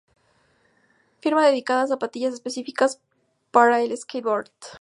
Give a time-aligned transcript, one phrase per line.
[1.19, 2.99] Firma dedicada a zapatillas específicas
[3.51, 4.49] para el skateboard.